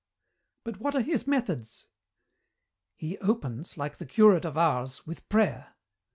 "But 0.63 0.79
what 0.79 0.95
are 0.95 1.01
his 1.01 1.27
methods?" 1.27 1.85
"He 2.95 3.19
opens, 3.19 3.77
like 3.77 3.97
the 3.97 4.07
curate 4.07 4.45
of 4.45 4.57
Ars, 4.57 5.05
with 5.05 5.29
prayer. 5.29 5.75